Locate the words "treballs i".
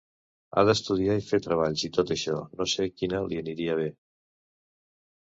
1.47-1.91